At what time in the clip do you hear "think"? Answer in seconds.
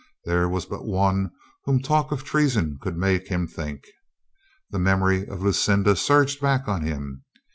3.47-3.83